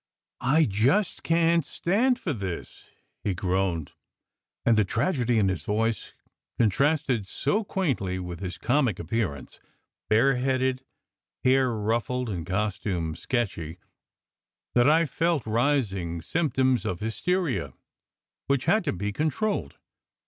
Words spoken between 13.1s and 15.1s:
sketchy, that I